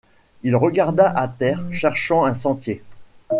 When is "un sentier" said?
2.25-2.81